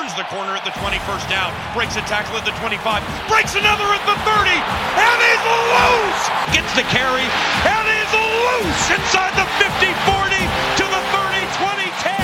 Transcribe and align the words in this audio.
turns 0.00 0.16
the 0.16 0.24
corner 0.32 0.56
at 0.56 0.64
the 0.64 0.72
20, 0.80 0.96
first 1.04 1.28
down, 1.28 1.52
breaks 1.76 1.96
a 1.96 2.00
tackle 2.08 2.32
at 2.32 2.44
the 2.46 2.56
25, 2.56 3.04
breaks 3.28 3.52
another 3.52 3.84
at 3.84 4.00
the 4.08 4.16
30, 4.24 4.48
and 4.48 5.20
is 5.28 5.42
loose! 5.44 6.24
Gets 6.56 6.72
the 6.72 6.88
carry, 6.88 7.28
and 7.68 7.84
is 7.84 8.08
loose 8.16 8.96
inside 8.96 9.36
the 9.36 9.44
50, 9.60 9.92
40, 10.08 10.40
to 10.80 10.88
the 10.88 11.04
30, 11.12 11.44
20, 11.52 11.92
10. 12.00 12.16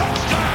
Touchdown! 0.00 0.48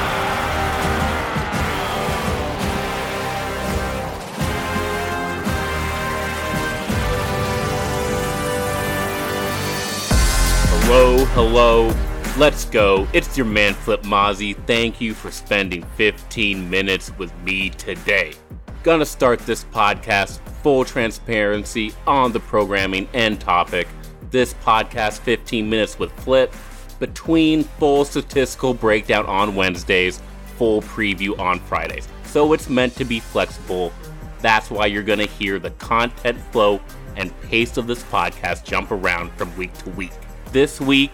Hello, 10.81 11.25
hello. 11.37 11.93
Let's 12.37 12.63
go. 12.65 13.05
It's 13.29 13.37
your 13.37 13.45
man 13.45 13.75
Flip 13.75 14.01
Mozzie. 14.01 14.55
Thank 14.65 14.99
you 14.99 15.13
for 15.13 15.29
spending 15.29 15.83
15 15.97 16.67
minutes 16.67 17.15
with 17.19 17.31
me 17.43 17.69
today. 17.69 18.33
Gonna 18.81 19.05
start 19.05 19.37
this 19.41 19.65
podcast 19.65 20.39
full 20.63 20.83
transparency 20.83 21.93
on 22.07 22.31
the 22.31 22.39
programming 22.39 23.07
and 23.13 23.39
topic. 23.39 23.87
This 24.31 24.55
podcast 24.55 25.19
15 25.19 25.69
minutes 25.69 25.99
with 25.99 26.11
Flip 26.23 26.51
between 26.97 27.65
full 27.65 28.03
statistical 28.03 28.73
breakdown 28.73 29.27
on 29.27 29.53
Wednesdays, 29.53 30.19
full 30.57 30.81
preview 30.81 31.37
on 31.37 31.59
Fridays. 31.59 32.07
So 32.23 32.53
it's 32.53 32.67
meant 32.67 32.95
to 32.95 33.05
be 33.05 33.19
flexible. 33.19 33.93
That's 34.41 34.71
why 34.71 34.87
you're 34.87 35.03
gonna 35.03 35.27
hear 35.27 35.59
the 35.59 35.69
content 35.69 36.39
flow 36.51 36.81
and 37.15 37.39
pace 37.43 37.77
of 37.77 37.85
this 37.85 38.01
podcast 38.05 38.63
jump 38.63 38.89
around 38.89 39.31
from 39.33 39.55
week 39.55 39.73
to 39.83 39.91
week. 39.91 40.13
This 40.51 40.81
week, 40.81 41.11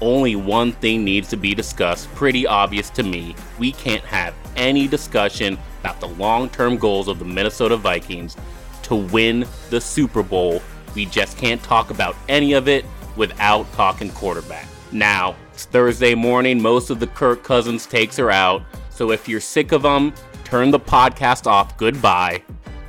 only 0.00 0.36
one 0.36 0.72
thing 0.72 1.04
needs 1.04 1.28
to 1.28 1.36
be 1.36 1.54
discussed. 1.54 2.12
Pretty 2.14 2.46
obvious 2.46 2.90
to 2.90 3.02
me. 3.02 3.34
We 3.58 3.72
can't 3.72 4.04
have 4.04 4.34
any 4.56 4.88
discussion 4.88 5.58
about 5.80 6.00
the 6.00 6.08
long 6.08 6.48
term 6.50 6.76
goals 6.76 7.08
of 7.08 7.18
the 7.18 7.24
Minnesota 7.24 7.76
Vikings 7.76 8.36
to 8.82 8.94
win 8.94 9.46
the 9.70 9.80
Super 9.80 10.22
Bowl. 10.22 10.62
We 10.94 11.06
just 11.06 11.36
can't 11.38 11.62
talk 11.62 11.90
about 11.90 12.16
any 12.28 12.52
of 12.52 12.68
it 12.68 12.84
without 13.16 13.70
talking 13.72 14.10
quarterback. 14.10 14.66
Now, 14.92 15.36
it's 15.52 15.64
Thursday 15.64 16.14
morning. 16.14 16.60
Most 16.60 16.90
of 16.90 17.00
the 17.00 17.06
Kirk 17.06 17.42
Cousins 17.42 17.86
takes 17.86 18.18
are 18.18 18.30
out. 18.30 18.62
So 18.90 19.10
if 19.10 19.28
you're 19.28 19.40
sick 19.40 19.72
of 19.72 19.82
them, 19.82 20.14
turn 20.44 20.70
the 20.70 20.80
podcast 20.80 21.46
off. 21.46 21.76
Goodbye. 21.76 22.42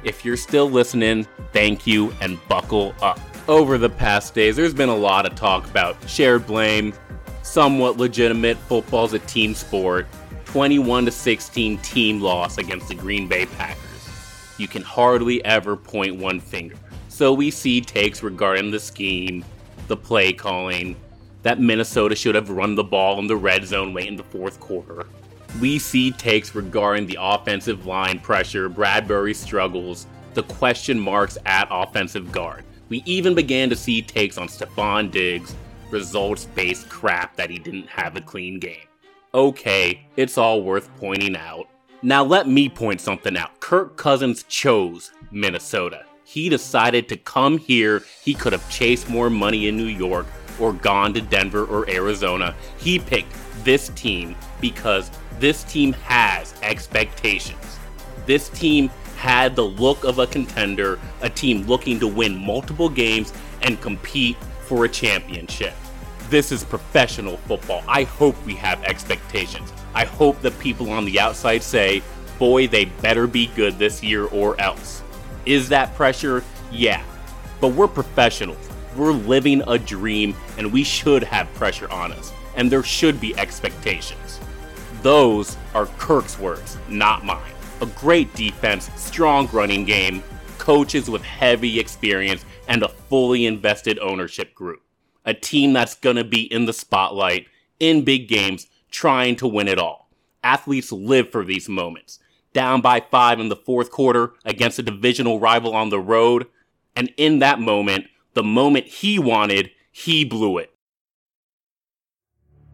If 0.04 0.24
you're 0.24 0.38
still 0.38 0.70
listening, 0.70 1.28
thank 1.52 1.88
you 1.88 2.14
and 2.22 2.40
buckle 2.48 2.94
up. 3.02 3.20
Over 3.48 3.78
the 3.78 3.90
past 3.90 4.34
days, 4.34 4.58
there's 4.58 4.74
been 4.74 4.90
a 4.90 4.96
lot 4.96 5.26
of 5.26 5.34
talk 5.36 5.70
about 5.70 5.96
shared 6.10 6.46
blame, 6.46 6.94
somewhat 7.44 7.96
legitimate 7.96 8.58
football's 8.58 9.14
a 9.14 9.20
team 9.20 9.56
sport, 9.56 10.06
21 10.46 11.06
to 11.06 11.12
16 11.12 11.78
team 11.78 12.20
loss 12.20 12.58
against 12.58 12.90
the 12.90 12.96
Green 12.96 13.26
Bay 13.26 13.46
Packers. 13.46 14.10
You 14.58 14.68
can 14.68 14.82
hardly 14.82 15.44
ever 15.46 15.78
point 15.78 16.18
one 16.18 16.42
finger. 16.42 16.76
So 17.08 17.32
we 17.32 17.50
see 17.50 17.80
takes 17.80 18.22
regarding 18.22 18.70
the 18.70 18.82
scheme, 18.82 19.46
the 19.88 19.96
play 19.96 20.34
calling, 20.34 20.98
that 21.44 21.62
Minnesota 21.62 22.18
should 22.18 22.36
have 22.36 22.50
run 22.50 22.76
the 22.76 22.84
ball 22.84 23.18
in 23.18 23.28
the 23.28 23.38
red 23.38 23.66
zone 23.66 23.94
late 23.94 24.10
in 24.10 24.18
the 24.18 24.24
fourth 24.24 24.60
quarter. 24.60 25.08
We 25.62 25.80
see 25.80 26.12
takes 26.12 26.54
regarding 26.54 27.08
the 27.08 27.18
offensive 27.18 27.86
line 27.86 28.20
pressure, 28.20 28.68
Bradbury 28.68 29.34
struggles, 29.34 30.06
the 30.34 30.44
question 30.44 31.00
marks 31.00 31.38
at 31.46 31.70
offensive 31.72 32.30
guard. 32.34 32.66
We 32.90 33.04
even 33.06 33.36
began 33.36 33.70
to 33.70 33.76
see 33.76 34.02
takes 34.02 34.38
on 34.38 34.48
Stefon 34.48 35.12
Diggs, 35.12 35.56
results 35.92 36.46
based 36.46 36.90
crap 36.90 37.36
that 37.36 37.50
he 37.50 37.60
didn't 37.60 37.88
have 37.88 38.16
a 38.16 38.22
clean 38.22 38.60
game. 38.60 38.88
Okay, 39.34 40.08
it's 40.16 40.38
all 40.38 40.62
worth 40.62 40.90
pointing 40.98 41.36
out. 41.36 41.68
Now 42.02 42.24
let 42.24 42.48
me 42.48 42.70
point 42.70 43.02
something 43.02 43.36
out. 43.36 43.60
Kirk 43.60 43.98
Cousins 43.98 44.44
chose 44.44 45.12
Minnesota. 45.32 46.06
He 46.24 46.50
decided 46.50 47.10
to 47.10 47.18
come 47.18 47.58
here. 47.58 48.04
He 48.24 48.34
could 48.34 48.54
have 48.54 48.70
chased 48.70 49.10
more 49.10 49.30
money 49.30 49.68
in 49.68 49.78
New 49.78 49.86
York 49.86 50.26
or 50.60 50.74
gone 50.74 51.14
to 51.14 51.22
Denver 51.22 51.66
or 51.66 51.90
Arizona. 51.90 52.56
He 52.78 53.00
picked 53.00 53.34
this 53.64 53.90
team 53.90 54.36
because 54.62 55.12
this 55.40 55.64
team 55.64 55.94
has 55.94 56.54
expectations. 56.64 57.78
This 58.26 58.50
team 58.50 58.90
had 59.18 59.56
the 59.56 59.66
look 59.66 60.04
of 60.04 60.20
a 60.20 60.28
contender, 60.28 61.00
a 61.22 61.30
team 61.30 61.64
looking 61.64 62.00
to 62.00 62.08
win 62.08 62.38
multiple 62.38 62.88
games 62.88 63.34
and 63.64 63.82
compete 63.82 64.38
for 64.62 64.86
a 64.86 64.90
championship. 64.90 65.74
This 66.30 66.52
is 66.52 66.64
professional 66.64 67.38
football. 67.38 67.84
I 67.88 68.04
hope 68.04 68.36
we 68.46 68.54
have 68.56 68.84
expectations. 68.84 69.74
I 69.96 70.06
hope 70.06 70.40
the 70.42 70.52
people 70.52 70.92
on 70.92 71.04
the 71.04 71.20
outside 71.20 71.64
say, 71.64 72.04
boy, 72.38 72.68
they 72.68 72.86
better 72.86 73.26
be 73.26 73.48
good 73.48 73.80
this 73.80 74.04
year 74.04 74.26
or 74.26 74.60
else. 74.62 75.02
Is 75.48 75.68
that 75.70 75.96
pressure? 75.96 76.44
Yeah. 76.72 77.04
But 77.60 77.70
we're 77.70 77.88
professionals. 77.88 78.70
We're 78.96 79.14
living 79.14 79.64
a 79.66 79.80
dream 79.80 80.36
and 80.60 80.72
we 80.72 80.84
should 80.84 81.24
have 81.24 81.52
pressure 81.56 81.92
on 81.92 82.12
us. 82.12 82.32
And 82.56 82.72
there 82.72 82.84
should 82.84 83.20
be 83.20 83.36
expectations. 83.40 84.40
Those 85.02 85.58
are 85.74 85.88
Kirk's 85.98 86.38
words, 86.38 86.78
not 86.88 87.26
mine 87.26 87.57
a 87.82 87.86
great 87.86 88.34
defense, 88.34 88.90
strong 88.96 89.48
running 89.52 89.86
game, 89.86 90.24
coaches 90.58 91.10
with 91.10 91.24
heavy 91.24 91.80
experience, 91.80 92.44
and 92.68 92.84
a 92.84 92.88
fully 92.90 93.46
invested 93.46 94.00
ownership 94.00 94.54
group. 94.54 94.82
A 95.26 95.34
team 95.34 95.74
that's 95.74 95.96
gonna 95.96 96.24
be 96.24 96.42
in 96.52 96.66
the 96.66 96.74
spotlight, 96.74 97.48
in 97.80 98.04
big 98.04 98.28
games, 98.28 98.68
trying 98.90 99.36
to 99.38 99.48
win 99.48 99.68
it 99.68 99.78
all. 99.78 100.10
Athletes 100.44 100.92
live 100.92 101.32
for 101.32 101.44
these 101.44 101.70
moments. 101.70 102.20
Down 102.54 102.82
by 102.82 103.02
five 103.02 103.40
in 103.40 103.50
the 103.50 103.56
fourth 103.56 103.92
quarter 103.92 104.34
against 104.44 104.80
a 104.80 104.84
divisional 104.84 105.40
rival 105.40 105.76
on 105.76 105.90
the 105.90 106.00
road, 106.00 106.48
and 106.96 107.14
in 107.18 107.40
that 107.40 107.60
moment, 107.60 108.06
the 108.34 108.44
moment 108.44 108.88
he 108.88 109.20
wanted, 109.20 109.72
he 109.92 110.26
blew 110.26 110.58
it. 110.58 110.74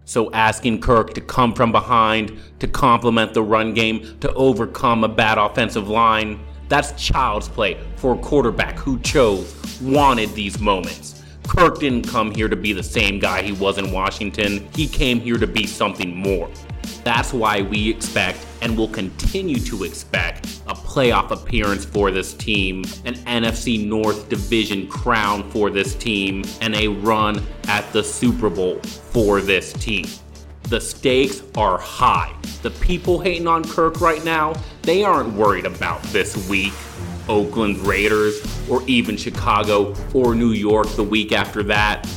So 0.05 0.31
asking 0.33 0.81
Kirk 0.81 1.13
to 1.13 1.21
come 1.21 1.53
from 1.53 1.71
behind, 1.71 2.37
to 2.59 2.67
complement 2.67 3.33
the 3.33 3.43
run 3.43 3.73
game, 3.73 4.17
to 4.19 4.33
overcome 4.33 5.03
a 5.03 5.07
bad 5.07 5.37
offensive 5.37 5.87
line, 5.87 6.39
that's 6.67 6.91
child's 7.01 7.47
play 7.47 7.77
for 7.95 8.15
a 8.15 8.17
quarterback 8.17 8.77
who 8.77 8.99
chose, 8.99 9.55
wanted 9.81 10.33
these 10.33 10.59
moments. 10.59 11.23
Kirk 11.47 11.79
didn't 11.79 12.07
come 12.07 12.33
here 12.33 12.47
to 12.47 12.55
be 12.55 12.73
the 12.73 12.83
same 12.83 13.19
guy 13.19 13.41
he 13.41 13.51
was 13.51 13.77
in 13.77 13.91
Washington. 13.91 14.67
He 14.75 14.87
came 14.87 15.19
here 15.19 15.37
to 15.37 15.47
be 15.47 15.67
something 15.67 16.15
more. 16.15 16.49
That's 17.03 17.33
why 17.33 17.61
we 17.61 17.89
expect 17.89 18.45
and 18.61 18.77
will 18.77 18.87
continue 18.87 19.59
to 19.59 19.83
expect 19.83 20.61
a 20.67 20.73
playoff 20.73 21.31
appearance 21.31 21.83
for 21.83 22.11
this 22.11 22.33
team, 22.33 22.85
an 23.05 23.15
NFC 23.25 23.85
North 23.85 24.29
division 24.29 24.87
crown 24.87 25.49
for 25.51 25.69
this 25.69 25.95
team, 25.95 26.43
and 26.61 26.73
a 26.75 26.87
run 26.87 27.45
at 27.67 27.91
the 27.91 28.03
Super 28.03 28.49
Bowl 28.49 28.79
for 28.79 29.41
this 29.41 29.73
team. 29.73 30.05
The 30.69 30.79
stakes 30.79 31.43
are 31.57 31.77
high. 31.77 32.33
The 32.61 32.71
people 32.71 33.19
hating 33.19 33.47
on 33.47 33.65
Kirk 33.65 33.99
right 33.99 34.23
now, 34.23 34.53
they 34.83 35.03
aren't 35.03 35.33
worried 35.33 35.65
about 35.65 36.01
this 36.03 36.49
week. 36.49 36.73
Oakland 37.27 37.77
Raiders, 37.79 38.41
or 38.69 38.83
even 38.87 39.15
Chicago 39.15 39.95
or 40.13 40.35
New 40.35 40.51
York 40.51 40.87
the 40.95 41.03
week 41.03 41.31
after 41.31 41.63
that. 41.63 42.07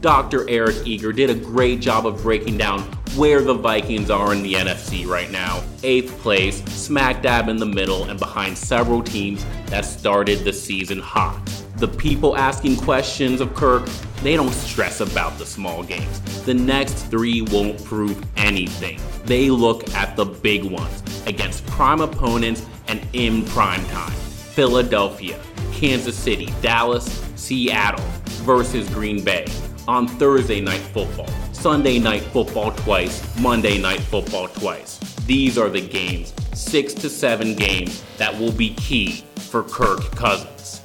Dr. 0.00 0.48
Eric 0.48 0.86
Eager 0.86 1.12
did 1.12 1.30
a 1.30 1.34
great 1.34 1.80
job 1.80 2.06
of 2.06 2.22
breaking 2.22 2.58
down 2.58 2.95
where 3.16 3.40
the 3.40 3.54
Vikings 3.54 4.10
are 4.10 4.32
in 4.34 4.42
the 4.42 4.54
NFC 4.54 5.06
right 5.06 5.30
now. 5.30 5.62
Eighth 5.82 6.18
place, 6.18 6.62
smack 6.64 7.22
dab 7.22 7.48
in 7.48 7.56
the 7.56 7.66
middle, 7.66 8.04
and 8.04 8.18
behind 8.18 8.56
several 8.56 9.02
teams 9.02 9.44
that 9.66 9.84
started 9.84 10.44
the 10.44 10.52
season 10.52 10.98
hot. 10.98 11.40
The 11.78 11.88
people 11.88 12.36
asking 12.36 12.76
questions 12.76 13.40
of 13.40 13.54
Kirk, 13.54 13.86
they 14.22 14.36
don't 14.36 14.52
stress 14.52 15.00
about 15.00 15.38
the 15.38 15.46
small 15.46 15.82
games. 15.82 16.20
The 16.44 16.54
next 16.54 16.94
three 17.04 17.42
won't 17.42 17.82
prove 17.84 18.22
anything. 18.36 19.00
They 19.24 19.50
look 19.50 19.88
at 19.94 20.16
the 20.16 20.24
big 20.24 20.64
ones 20.64 21.02
against 21.26 21.66
prime 21.66 22.00
opponents 22.00 22.66
and 22.88 23.06
in 23.12 23.44
prime 23.46 23.84
time. 23.86 24.12
Philadelphia, 24.12 25.38
Kansas 25.72 26.16
City, 26.16 26.48
Dallas, 26.62 27.22
Seattle 27.34 28.04
versus 28.44 28.88
Green 28.90 29.22
Bay 29.22 29.46
on 29.88 30.08
Thursday 30.08 30.60
Night 30.60 30.80
Football, 30.80 31.30
Sunday 31.56 31.98
Night 31.98 32.22
Football 32.22 32.70
twice, 32.72 33.22
Monday 33.40 33.78
Night 33.78 34.00
Football 34.00 34.46
twice. 34.48 34.98
These 35.26 35.56
are 35.56 35.70
the 35.70 35.80
games, 35.80 36.32
six 36.52 36.92
to 36.94 37.08
seven 37.08 37.56
games, 37.56 38.04
that 38.18 38.38
will 38.38 38.52
be 38.52 38.74
key 38.74 39.24
for 39.36 39.64
Kirk 39.64 40.02
Cousins. 40.14 40.82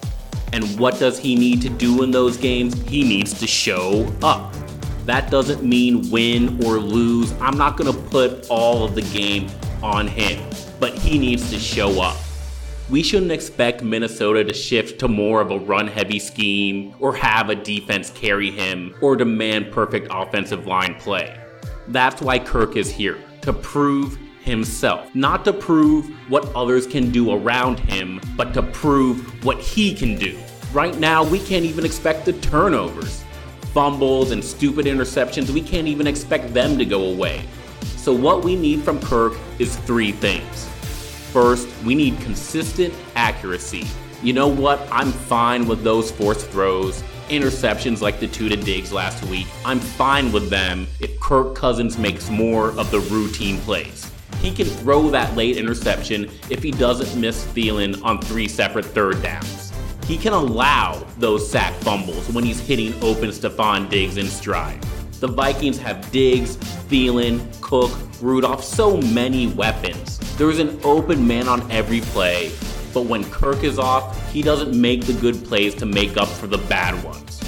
And 0.53 0.79
what 0.79 0.97
does 0.97 1.19
he 1.19 1.35
need 1.35 1.61
to 1.63 1.69
do 1.69 2.03
in 2.03 2.09
those 2.09 2.37
games? 2.37 2.73
He 2.87 3.03
needs 3.03 3.37
to 3.41 3.47
show 3.47 4.11
up. 4.23 4.55
That 5.05 5.29
doesn't 5.29 5.61
mean 5.61 6.09
win 6.09 6.63
or 6.65 6.77
lose. 6.77 7.33
I'm 7.33 7.57
not 7.57 7.75
going 7.75 7.93
to 7.93 8.01
put 8.09 8.49
all 8.49 8.83
of 8.85 8.95
the 8.95 9.01
game 9.01 9.49
on 9.83 10.07
him, 10.07 10.41
but 10.79 10.97
he 10.97 11.19
needs 11.19 11.51
to 11.51 11.59
show 11.59 12.01
up 12.01 12.17
we 12.91 13.01
shouldn't 13.01 13.31
expect 13.31 13.81
Minnesota 13.81 14.43
to 14.43 14.53
shift 14.53 14.99
to 14.99 15.07
more 15.07 15.39
of 15.39 15.49
a 15.49 15.57
run 15.57 15.87
heavy 15.87 16.19
scheme, 16.19 16.93
or 16.99 17.15
have 17.15 17.49
a 17.49 17.55
defense 17.55 18.09
carry 18.09 18.51
him, 18.51 18.93
or 19.01 19.15
demand 19.15 19.71
perfect 19.71 20.09
offensive 20.11 20.67
line 20.67 20.95
play. 20.95 21.39
That's 21.87 22.21
why 22.21 22.37
Kirk 22.37 22.75
is 22.75 22.91
here, 22.91 23.17
to 23.43 23.53
prove 23.53 24.19
himself. 24.41 25.15
Not 25.15 25.45
to 25.45 25.53
prove 25.53 26.09
what 26.29 26.53
others 26.53 26.85
can 26.85 27.11
do 27.11 27.31
around 27.31 27.79
him, 27.79 28.19
but 28.35 28.53
to 28.55 28.61
prove 28.61 29.45
what 29.45 29.59
he 29.59 29.93
can 29.95 30.17
do. 30.17 30.37
Right 30.73 30.97
now, 30.99 31.23
we 31.23 31.39
can't 31.39 31.63
even 31.63 31.85
expect 31.85 32.25
the 32.25 32.33
turnovers. 32.33 33.23
Fumbles 33.73 34.31
and 34.31 34.43
stupid 34.43 34.85
interceptions, 34.85 35.49
we 35.49 35.61
can't 35.61 35.87
even 35.87 36.07
expect 36.07 36.53
them 36.53 36.77
to 36.77 36.83
go 36.83 37.05
away. 37.05 37.45
So, 37.95 38.13
what 38.13 38.43
we 38.43 38.57
need 38.57 38.83
from 38.83 38.99
Kirk 38.99 39.37
is 39.59 39.77
three 39.77 40.11
things. 40.11 40.70
First, 41.31 41.69
we 41.85 41.95
need 41.95 42.19
consistent 42.19 42.93
accuracy. 43.15 43.87
You 44.21 44.33
know 44.33 44.49
what? 44.49 44.85
I'm 44.91 45.13
fine 45.13 45.65
with 45.65 45.81
those 45.81 46.11
forced 46.11 46.47
throws, 46.47 47.01
interceptions 47.29 48.01
like 48.01 48.19
the 48.19 48.27
two 48.27 48.49
to 48.49 48.57
Diggs 48.57 48.91
last 48.91 49.23
week. 49.25 49.47
I'm 49.63 49.79
fine 49.79 50.33
with 50.33 50.49
them 50.49 50.87
if 50.99 51.17
Kirk 51.21 51.55
Cousins 51.55 51.97
makes 51.97 52.29
more 52.29 52.77
of 52.77 52.91
the 52.91 52.99
routine 52.99 53.59
plays. 53.59 54.11
He 54.41 54.51
can 54.51 54.65
throw 54.65 55.09
that 55.11 55.33
late 55.37 55.55
interception 55.55 56.29
if 56.49 56.61
he 56.61 56.71
doesn't 56.71 57.19
miss 57.19 57.45
Thielen 57.45 58.03
on 58.03 58.19
three 58.19 58.49
separate 58.49 58.85
third 58.85 59.23
downs. 59.23 59.71
He 60.05 60.17
can 60.17 60.33
allow 60.33 61.01
those 61.17 61.49
sack 61.49 61.73
fumbles 61.75 62.27
when 62.29 62.43
he's 62.43 62.59
hitting 62.59 62.93
open 63.01 63.29
Stefon 63.29 63.89
Diggs 63.89 64.17
in 64.17 64.27
stride. 64.27 64.81
The 65.21 65.27
Vikings 65.27 65.77
have 65.77 66.11
Diggs, 66.11 66.57
Thielen, 66.89 67.39
Cook, 67.61 67.91
Rudolph, 68.21 68.63
so 68.63 68.97
many 68.97 69.47
weapons. 69.47 70.19
There's 70.41 70.57
an 70.57 70.79
open 70.83 71.27
man 71.27 71.47
on 71.47 71.69
every 71.69 72.01
play, 72.01 72.51
but 72.95 73.05
when 73.05 73.23
Kirk 73.25 73.63
is 73.63 73.77
off, 73.77 74.31
he 74.31 74.41
doesn't 74.41 74.75
make 74.75 75.05
the 75.05 75.13
good 75.13 75.35
plays 75.45 75.75
to 75.75 75.85
make 75.85 76.17
up 76.17 76.27
for 76.27 76.47
the 76.47 76.57
bad 76.57 77.03
ones. 77.03 77.39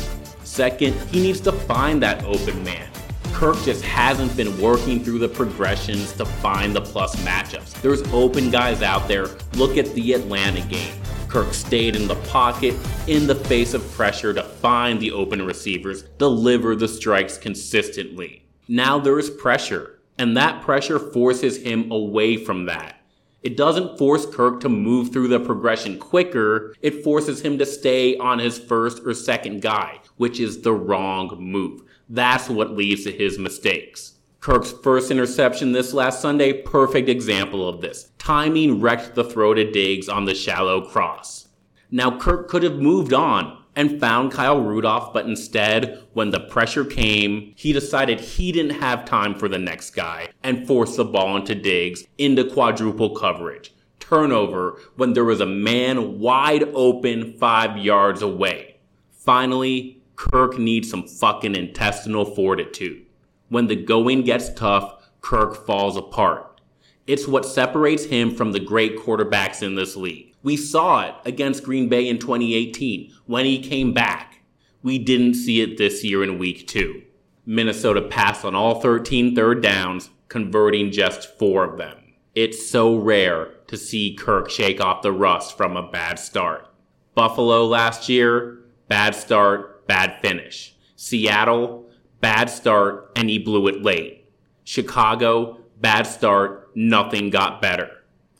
Second, 0.44 0.94
he 1.10 1.20
needs 1.20 1.40
to 1.42 1.52
find 1.52 2.04
that 2.04 2.24
open 2.24 2.64
man. 2.64 2.88
Kirk 3.32 3.58
just 3.64 3.84
hasn't 3.84 4.38
been 4.38 4.56
working 4.62 5.04
through 5.04 5.18
the 5.18 5.28
progressions 5.28 6.12
to 6.18 6.26
find 6.26 6.76
the 6.76 6.82
plus 6.82 7.16
matchups. 7.26 7.82
There's 7.82 8.04
open 8.14 8.52
guys 8.52 8.84
out 8.84 9.08
there. 9.08 9.26
Look 9.54 9.76
at 9.78 9.92
the 9.96 10.14
Atlanta 10.14 10.62
game. 10.62 10.94
Kirk 11.30 11.52
stayed 11.56 11.96
in 11.96 12.08
the 12.08 12.22
pocket 12.28 12.76
in 13.08 13.26
the 13.26 13.34
face 13.34 13.74
of 13.74 13.92
pressure 13.94 14.36
to 14.36 14.44
find 14.44 15.00
the 15.00 15.14
open 15.14 15.44
receivers, 15.44 16.04
deliver 16.20 16.76
the 16.76 16.88
strikes 16.88 17.40
consistently. 17.40 18.46
Now 18.68 19.00
there 19.00 19.18
is 19.18 19.32
pressure, 19.32 19.93
and 20.18 20.38
that 20.38 20.62
pressure 20.62 21.00
forces 21.00 21.58
him 21.58 21.92
away 21.92 22.38
from 22.38 22.66
that. 22.66 23.00
It 23.42 23.58
doesn't 23.58 23.98
force 23.98 24.26
Kirk 24.26 24.62
to 24.62 24.70
move 24.70 25.12
through 25.12 25.28
the 25.28 25.40
progression 25.40 26.00
quicker, 26.00 26.74
it 26.82 27.04
forces 27.04 27.42
him 27.42 27.58
to 27.58 27.66
stay 27.66 28.16
on 28.18 28.40
his 28.40 28.58
first 28.58 29.02
or 29.06 29.14
second 29.14 29.62
guy, 29.62 30.00
which 30.16 30.40
is 30.40 30.62
the 30.62 30.74
wrong 30.74 31.36
move. 31.40 31.82
That's 32.08 32.50
what 32.50 32.72
leads 32.72 33.04
to 33.04 33.12
his 33.12 33.38
mistakes. 33.38 34.14
Kirk's 34.40 34.72
first 34.72 35.10
interception 35.10 35.72
this 35.72 35.94
last 35.94 36.22
Sunday, 36.22 36.62
perfect 36.62 37.08
example 37.10 37.68
of 37.68 37.82
this. 37.82 38.12
Timing 38.18 38.82
wrecked 38.82 39.16
the 39.16 39.24
throw 39.24 39.54
to 39.54 39.72
Diggs 39.72 40.10
on 40.10 40.26
the 40.26 40.36
shallow 40.36 40.82
cross. 40.82 41.48
Now, 41.92 42.18
Kirk 42.18 42.50
could 42.50 42.64
have 42.64 42.80
moved 42.80 43.14
on, 43.14 43.63
and 43.76 44.00
found 44.00 44.32
Kyle 44.32 44.62
Rudolph, 44.62 45.14
but 45.14 45.26
instead, 45.26 46.04
when 46.14 46.30
the 46.30 46.40
pressure 46.40 46.86
came, 46.86 47.54
he 47.56 47.74
decided 47.74 48.20
he 48.20 48.52
didn't 48.52 48.80
have 48.80 49.06
time 49.06 49.36
for 49.36 49.48
the 49.48 49.58
next 49.58 49.92
guy 49.92 50.30
and 50.44 50.68
forced 50.68 50.98
the 50.98 51.06
ball 51.06 51.36
into 51.38 51.56
Diggs 51.56 52.06
into 52.18 52.44
quadruple 52.44 53.16
coverage. 53.16 53.74
Turnover 54.00 54.80
when 54.96 55.14
there 55.14 55.24
was 55.24 55.42
a 55.42 55.46
man 55.46 56.20
wide 56.20 56.64
open 56.74 57.34
five 57.34 57.78
yards 57.78 58.22
away. 58.22 58.78
Finally, 59.12 60.02
Kirk 60.16 60.60
needs 60.60 60.90
some 60.90 61.08
fucking 61.08 61.56
intestinal 61.56 62.26
fortitude. 62.26 63.06
When 63.50 63.68
the 63.68 63.76
going 63.76 64.24
gets 64.24 64.54
tough, 64.54 65.10
Kirk 65.22 65.66
falls 65.66 65.98
apart. 65.98 66.62
It's 67.08 67.28
what 67.28 67.46
separates 67.46 68.06
him 68.06 68.36
from 68.36 68.52
the 68.52 68.60
great 68.60 68.98
quarterbacks 68.98 69.62
in 69.62 69.76
this 69.76 69.96
league. 69.96 70.33
We 70.44 70.58
saw 70.58 71.08
it 71.08 71.16
against 71.26 71.64
Green 71.64 71.88
Bay 71.88 72.08
in 72.08 72.20
2018 72.20 73.14
when 73.26 73.46
he 73.46 73.60
came 73.60 73.94
back. 73.94 74.42
We 74.84 75.00
didn't 75.00 75.36
see 75.36 75.62
it 75.62 75.78
this 75.78 76.04
year 76.04 76.22
in 76.22 76.38
week 76.38 76.68
two. 76.68 77.02
Minnesota 77.46 78.02
passed 78.02 78.44
on 78.44 78.54
all 78.54 78.82
13 78.82 79.36
third 79.36 79.64
downs, 79.64 80.10
converting 80.28 80.92
just 80.92 81.38
four 81.40 81.64
of 81.64 81.78
them. 81.78 81.98
It's 82.36 82.66
so 82.66 82.96
rare 82.96 83.52
to 83.68 83.78
see 83.78 84.16
Kirk 84.16 84.50
shake 84.50 84.82
off 84.82 85.02
the 85.02 85.12
rust 85.12 85.56
from 85.56 85.78
a 85.78 85.90
bad 85.90 86.20
start. 86.20 86.68
Buffalo 87.16 87.66
last 87.66 88.10
year, 88.10 88.60
bad 88.88 89.16
start, 89.16 89.88
bad 89.88 90.20
finish. 90.22 90.76
Seattle, 90.96 91.90
bad 92.20 92.50
start, 92.50 93.12
and 93.16 93.30
he 93.30 93.40
blew 93.40 93.68
it 93.68 93.82
late. 93.82 94.30
Chicago, 94.64 95.60
bad 95.80 96.04
start, 96.04 96.72
nothing 96.76 97.30
got 97.30 97.62
better. 97.62 97.90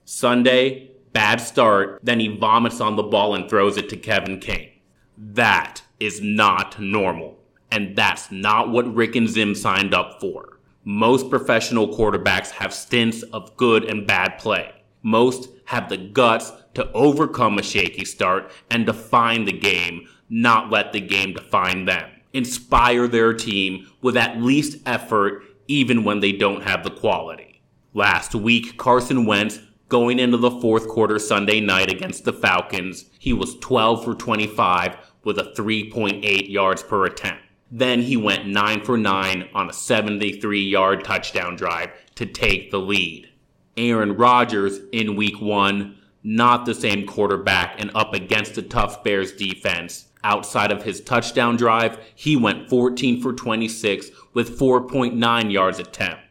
Sunday, 0.06 0.93
bad 1.14 1.40
start, 1.40 2.00
then 2.04 2.20
he 2.20 2.36
vomits 2.36 2.82
on 2.82 2.96
the 2.96 3.04
ball 3.04 3.36
and 3.36 3.50
throws 3.50 3.78
it 3.78 3.90
to 3.90 3.98
Kevin 3.98 4.40
King. 4.40 4.70
That 5.18 5.82
is 6.00 6.22
not 6.22 6.80
normal. 6.80 7.40
And 7.72 7.96
that's 7.96 8.32
not 8.32 8.70
what 8.70 8.94
Rick 8.94 9.16
and 9.16 9.30
Zim 9.30 9.56
signed 9.56 9.94
up 9.94 10.20
for. 10.20 10.60
Most 10.84 11.30
professional 11.30 11.88
quarterbacks 11.88 12.52
have 12.52 12.74
stints 12.74 13.24
of 13.24 13.56
good 13.56 13.86
and 13.86 14.06
bad 14.06 14.38
play. 14.38 14.74
Most 15.02 15.50
have 15.66 15.90
the 15.90 15.98
guts 15.98 16.52
to 16.74 16.92
overcome 16.92 17.58
a 17.58 17.64
shaky 17.64 18.06
start 18.06 18.52
and 18.70 18.86
define 18.86 19.46
the 19.46 19.54
game, 19.54 20.08
not 20.30 20.70
let 20.70 20.92
the 20.92 21.00
game 21.00 21.34
define 21.34 21.86
them. 21.86 22.10
Inspire 22.34 23.08
their 23.08 23.34
team 23.34 23.88
with 24.02 24.18
at 24.18 24.42
least 24.42 24.78
effort 24.86 25.44
even 25.68 26.04
when 26.04 26.20
they 26.20 26.32
don't 26.32 26.64
have 26.64 26.84
the 26.84 26.92
quality. 26.92 27.62
Last 27.94 28.36
week, 28.36 28.78
Carson 28.78 29.26
Wentz 29.26 29.60
Going 29.94 30.18
into 30.18 30.38
the 30.38 30.50
fourth 30.50 30.88
quarter 30.88 31.20
Sunday 31.20 31.60
night 31.60 31.92
against 31.92 32.26
the 32.26 32.34
Falcons, 32.34 33.06
he 33.20 33.32
was 33.32 33.60
12 33.60 34.04
for 34.04 34.16
25 34.16 34.98
with 35.24 35.38
a 35.38 35.54
3.8 35.56 36.50
yards 36.50 36.82
per 36.82 37.06
attempt. 37.06 37.44
Then 37.70 38.02
he 38.02 38.18
went 38.18 38.48
9 38.48 38.82
for 38.82 38.98
9 38.98 39.50
on 39.54 39.70
a 39.70 39.74
73 39.74 40.64
yard 40.64 41.04
touchdown 41.04 41.56
drive 41.56 41.92
to 42.16 42.26
take 42.26 42.72
the 42.72 42.80
lead. 42.80 43.30
Aaron 43.78 44.18
Rodgers 44.18 44.80
in 44.92 45.16
week 45.16 45.40
1, 45.40 45.96
not 46.24 46.66
the 46.66 46.74
same 46.74 47.06
quarterback 47.06 47.80
and 47.80 47.92
up 47.94 48.16
against 48.16 48.58
a 48.58 48.64
tough 48.64 49.04
Bears 49.04 49.34
defense. 49.34 50.08
Outside 50.24 50.72
of 50.72 50.82
his 50.82 51.02
touchdown 51.02 51.56
drive, 51.56 52.00
he 52.16 52.36
went 52.36 52.68
14 52.68 53.22
for 53.22 53.32
26 53.32 54.10
with 54.34 54.58
4.9 54.58 55.52
yards 55.52 55.78
attempt 55.78 56.24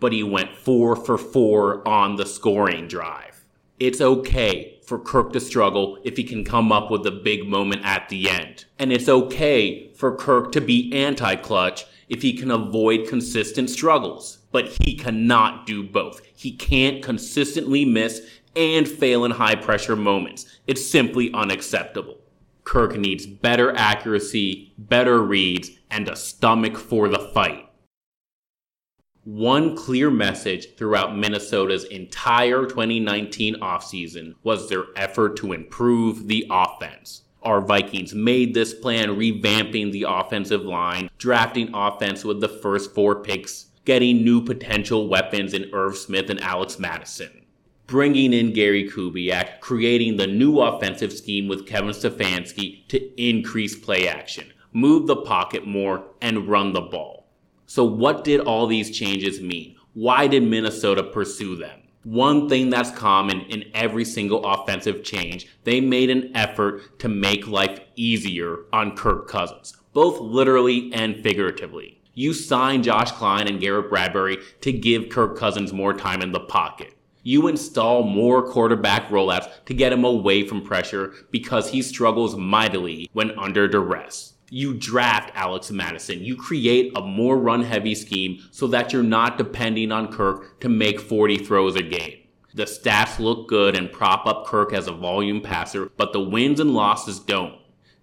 but 0.00 0.12
he 0.12 0.22
went 0.22 0.56
four 0.56 0.96
for 0.96 1.16
four 1.16 1.86
on 1.86 2.16
the 2.16 2.26
scoring 2.26 2.88
drive. 2.88 3.44
It's 3.78 4.00
okay 4.00 4.78
for 4.82 4.98
Kirk 4.98 5.32
to 5.32 5.40
struggle 5.40 5.98
if 6.02 6.16
he 6.16 6.24
can 6.24 6.44
come 6.44 6.72
up 6.72 6.90
with 6.90 7.06
a 7.06 7.10
big 7.10 7.46
moment 7.46 7.82
at 7.84 8.08
the 8.08 8.28
end. 8.28 8.64
And 8.78 8.92
it's 8.92 9.08
okay 9.08 9.92
for 9.92 10.14
Kirk 10.14 10.52
to 10.52 10.60
be 10.60 10.92
anti 10.92 11.36
clutch 11.36 11.86
if 12.08 12.22
he 12.22 12.32
can 12.32 12.50
avoid 12.50 13.08
consistent 13.08 13.70
struggles. 13.70 14.38
But 14.52 14.76
he 14.82 14.96
cannot 14.96 15.64
do 15.64 15.82
both. 15.82 16.20
He 16.34 16.50
can't 16.50 17.02
consistently 17.02 17.84
miss 17.84 18.20
and 18.56 18.88
fail 18.88 19.24
in 19.24 19.30
high 19.30 19.54
pressure 19.54 19.96
moments. 19.96 20.44
It's 20.66 20.84
simply 20.84 21.32
unacceptable. 21.32 22.18
Kirk 22.64 22.96
needs 22.96 23.26
better 23.26 23.74
accuracy, 23.76 24.74
better 24.76 25.22
reads, 25.22 25.70
and 25.90 26.08
a 26.08 26.16
stomach 26.16 26.76
for 26.76 27.08
the 27.08 27.18
fight. 27.18 27.69
One 29.32 29.76
clear 29.76 30.10
message 30.10 30.74
throughout 30.74 31.16
Minnesota's 31.16 31.84
entire 31.84 32.66
2019 32.66 33.60
offseason 33.60 34.34
was 34.42 34.68
their 34.68 34.86
effort 34.96 35.36
to 35.36 35.52
improve 35.52 36.26
the 36.26 36.48
offense. 36.50 37.22
Our 37.44 37.60
Vikings 37.60 38.12
made 38.12 38.54
this 38.54 38.74
plan 38.74 39.10
revamping 39.10 39.92
the 39.92 40.06
offensive 40.08 40.62
line, 40.62 41.10
drafting 41.16 41.72
offense 41.72 42.24
with 42.24 42.40
the 42.40 42.48
first 42.48 42.92
four 42.92 43.22
picks, 43.22 43.66
getting 43.84 44.24
new 44.24 44.42
potential 44.44 45.06
weapons 45.06 45.54
in 45.54 45.70
Irv 45.72 45.96
Smith 45.96 46.28
and 46.28 46.40
Alex 46.40 46.80
Mattison. 46.80 47.46
bringing 47.86 48.32
in 48.32 48.52
Gary 48.52 48.90
Kubiak, 48.90 49.60
creating 49.60 50.16
the 50.16 50.26
new 50.26 50.58
offensive 50.58 51.12
scheme 51.12 51.46
with 51.46 51.68
Kevin 51.68 51.90
Stefanski 51.90 52.86
to 52.88 53.22
increase 53.22 53.76
play 53.76 54.08
action, 54.08 54.52
move 54.72 55.06
the 55.06 55.16
pocket 55.16 55.68
more, 55.68 56.04
and 56.20 56.48
run 56.48 56.72
the 56.72 56.80
ball. 56.80 57.19
So, 57.70 57.84
what 57.84 58.24
did 58.24 58.40
all 58.40 58.66
these 58.66 58.90
changes 58.90 59.40
mean? 59.40 59.76
Why 59.94 60.26
did 60.26 60.42
Minnesota 60.42 61.04
pursue 61.04 61.54
them? 61.54 61.78
One 62.02 62.48
thing 62.48 62.68
that's 62.68 62.90
common 62.90 63.42
in 63.42 63.70
every 63.74 64.04
single 64.04 64.44
offensive 64.44 65.04
change, 65.04 65.46
they 65.62 65.80
made 65.80 66.10
an 66.10 66.32
effort 66.34 66.98
to 66.98 67.08
make 67.08 67.46
life 67.46 67.78
easier 67.94 68.56
on 68.72 68.96
Kirk 68.96 69.28
Cousins, 69.28 69.76
both 69.92 70.18
literally 70.18 70.92
and 70.92 71.22
figuratively. 71.22 72.00
You 72.12 72.34
sign 72.34 72.82
Josh 72.82 73.12
Kline 73.12 73.46
and 73.46 73.60
Garrett 73.60 73.88
Bradbury 73.88 74.38
to 74.62 74.72
give 74.72 75.08
Kirk 75.08 75.38
Cousins 75.38 75.72
more 75.72 75.94
time 75.94 76.22
in 76.22 76.32
the 76.32 76.40
pocket. 76.40 76.96
You 77.22 77.46
install 77.46 78.02
more 78.02 78.42
quarterback 78.50 79.10
rollouts 79.10 79.48
to 79.66 79.74
get 79.74 79.92
him 79.92 80.04
away 80.04 80.44
from 80.44 80.62
pressure 80.62 81.12
because 81.30 81.70
he 81.70 81.82
struggles 81.82 82.34
mightily 82.34 83.08
when 83.12 83.38
under 83.38 83.68
duress. 83.68 84.32
You 84.50 84.74
draft 84.74 85.30
Alex 85.34 85.70
Mattison. 85.70 86.24
You 86.24 86.36
create 86.36 86.92
a 86.96 87.00
more 87.00 87.38
run 87.38 87.62
heavy 87.62 87.94
scheme 87.94 88.40
so 88.50 88.66
that 88.66 88.92
you're 88.92 89.02
not 89.04 89.38
depending 89.38 89.92
on 89.92 90.12
Kirk 90.12 90.58
to 90.60 90.68
make 90.68 91.00
40 91.00 91.38
throws 91.38 91.76
a 91.76 91.82
game. 91.82 92.18
The 92.52 92.64
stats 92.64 93.20
look 93.20 93.48
good 93.48 93.76
and 93.76 93.92
prop 93.92 94.26
up 94.26 94.44
Kirk 94.44 94.72
as 94.72 94.88
a 94.88 94.92
volume 94.92 95.40
passer, 95.40 95.92
but 95.96 96.12
the 96.12 96.20
wins 96.20 96.58
and 96.58 96.74
losses 96.74 97.20
don't. 97.20 97.54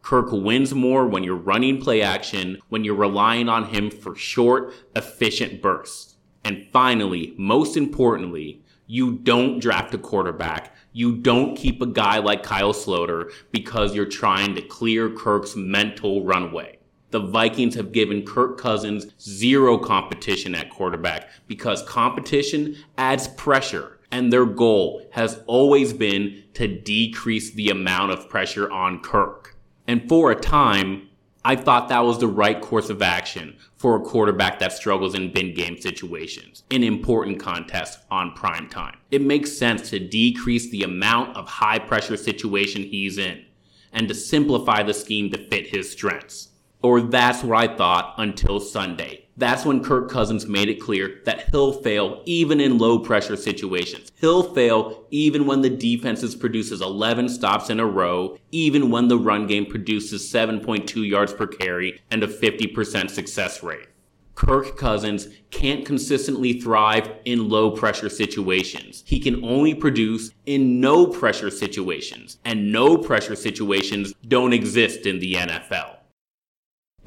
Kirk 0.02 0.32
wins 0.32 0.74
more 0.74 1.06
when 1.06 1.26
you're 1.26 1.36
running 1.36 1.82
play 1.82 2.02
action, 2.02 2.60
when 2.70 2.86
you're 2.86 2.96
relying 2.96 3.50
on 3.50 3.66
him 3.66 3.92
for 3.92 4.16
short, 4.16 4.74
efficient 4.96 5.62
bursts. 5.62 6.16
And 6.46 6.66
finally, 6.72 7.34
most 7.38 7.76
importantly, 7.76 8.64
you 8.86 9.18
don't 9.18 9.60
draft 9.60 9.94
a 9.94 9.98
quarterback. 9.98 10.74
You 10.98 11.16
don't 11.16 11.56
keep 11.56 11.80
a 11.80 11.86
guy 11.86 12.18
like 12.18 12.42
Kyle 12.42 12.74
Sloter 12.74 13.32
because 13.52 13.94
you're 13.94 14.08
trying 14.08 14.56
to 14.56 14.64
clear 14.64 15.12
Kirk's 15.12 15.56
mental 15.56 16.24
runway. 16.24 16.80
The 17.12 17.20
Vikings 17.20 17.76
have 17.76 17.92
given 17.92 18.26
Kirk 18.26 18.58
Cousins 18.58 19.06
zero 19.22 19.78
competition 19.78 20.56
at 20.56 20.72
quarterback 20.72 21.30
because 21.46 21.84
competition 21.84 22.78
adds 22.98 23.28
pressure 23.28 24.00
and 24.12 24.34
their 24.34 24.48
goal 24.48 25.06
has 25.12 25.40
always 25.46 25.94
been 25.94 26.42
to 26.56 26.68
decrease 26.68 27.52
the 27.52 27.70
amount 27.70 28.12
of 28.12 28.28
pressure 28.28 28.72
on 28.72 29.00
Kirk. 29.00 29.56
And 29.86 30.10
for 30.10 30.32
a 30.32 30.36
time, 30.36 31.10
I 31.46 31.58
thought 31.58 31.90
that 31.90 32.06
was 32.06 32.18
the 32.18 32.28
right 32.28 32.60
course 32.60 32.90
of 32.90 33.04
action 33.04 33.56
for 33.78 33.96
a 33.96 34.02
quarterback 34.02 34.60
that 34.60 34.74
struggles 34.74 35.14
in 35.14 35.32
big 35.32 35.56
game 35.56 35.80
situations, 35.80 36.64
in 36.72 36.84
important 36.84 37.40
contests 37.40 38.04
on 38.10 38.34
prime 38.34 38.68
time. 38.68 38.98
It 39.12 39.22
makes 39.22 39.56
sense 39.56 39.90
to 39.92 40.00
decrease 40.00 40.70
the 40.70 40.84
amount 40.84 41.38
of 41.38 41.48
high 41.48 41.80
pressure 41.80 42.18
situation 42.18 42.82
he's 42.82 43.18
in 43.18 43.46
and 43.94 44.08
to 44.08 44.16
simplify 44.16 44.84
the 44.84 44.94
scheme 44.94 45.30
to 45.32 45.38
fit 45.38 45.68
his 45.68 45.92
strengths. 45.92 46.50
Or 46.82 47.02
that's 47.02 47.44
what 47.44 47.58
I 47.58 47.76
thought 47.76 48.16
until 48.18 48.60
Sunday. 48.60 49.27
That's 49.38 49.66
when 49.66 49.84
Kirk 49.84 50.10
Cousins 50.10 50.48
made 50.48 50.68
it 50.68 50.82
clear 50.82 51.22
that 51.26 51.50
he'll 51.52 51.72
fail 51.72 52.24
even 52.26 52.60
in 52.60 52.80
low 52.80 52.98
pressure 52.98 53.36
situations. 53.36 54.12
He'll 54.20 54.54
fail 54.54 55.06
even 55.12 55.46
when 55.46 55.62
the 55.62 55.70
defense 55.70 56.34
produces 56.34 56.82
11 56.82 57.30
stops 57.30 57.70
in 57.70 57.80
a 57.80 57.86
row, 57.86 58.38
even 58.52 58.90
when 58.90 59.08
the 59.08 59.18
run 59.18 59.46
game 59.46 59.68
produces 59.68 60.28
7.2 60.32 61.08
yards 61.08 61.34
per 61.34 61.46
carry 61.46 62.02
and 62.10 62.24
a 62.24 62.28
50% 62.28 63.12
success 63.12 63.62
rate. 63.62 63.88
Kirk 64.34 64.78
Cousins 64.78 65.28
can't 65.50 65.84
consistently 65.84 66.60
thrive 66.60 67.10
in 67.26 67.50
low 67.50 67.72
pressure 67.72 68.10
situations. 68.10 69.04
He 69.06 69.20
can 69.20 69.44
only 69.44 69.74
produce 69.74 70.32
in 70.46 70.80
no 70.80 71.08
pressure 71.08 71.50
situations, 71.50 72.38
and 72.46 72.72
no 72.72 72.98
pressure 73.00 73.36
situations 73.36 74.14
don't 74.28 74.54
exist 74.54 75.08
in 75.08 75.18
the 75.18 75.34
NFL. 75.34 75.97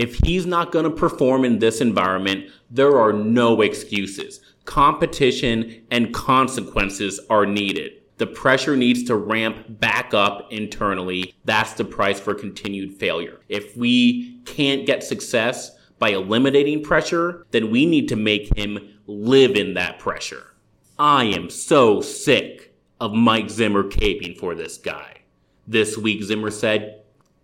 If 0.01 0.15
he's 0.25 0.47
not 0.47 0.73
going 0.73 0.87
to 0.87 0.91
perform 0.91 1.45
in 1.45 1.59
this 1.59 1.83
environment, 1.83 2.51
there 2.71 2.99
are 2.99 3.13
no 3.13 3.61
excuses. 3.61 4.41
Competition 4.65 5.83
and 5.91 6.15
consequences 6.15 7.21
are 7.29 7.45
needed. 7.45 8.01
The 8.17 8.27
pressure 8.27 8.77
needs 8.77 9.03
to 9.05 9.17
ramp 9.17 9.59
back 9.69 10.15
up 10.15 10.51
internally. 10.51 11.35
That's 11.45 11.75
the 11.75 11.85
price 11.85 12.19
for 12.19 12.33
continued 12.33 12.95
failure. 12.95 13.41
If 13.51 13.77
we 13.77 14.39
can't 14.47 14.87
get 14.87 15.05
success 15.05 15.77
by 15.99 16.13
eliminating 16.13 16.83
pressure, 16.83 17.47
then 17.51 17.71
we 17.71 17.85
need 17.85 18.09
to 18.09 18.17
make 18.17 18.57
him 18.57 18.99
live 19.07 19.55
in 19.55 19.75
that 19.75 19.99
pressure. 19.99 20.55
I 20.99 21.25
am 21.25 21.51
so 21.51 22.01
sick 22.01 22.75
of 23.01 23.13
Mike 23.13 23.51
Zimmer 23.51 23.85
caping 23.85 24.39
for 24.39 24.55
this 24.55 24.79
guy. 24.79 25.19
This 25.67 25.99
week, 25.99 26.23
Zimmer 26.23 26.51
said, 26.51 27.00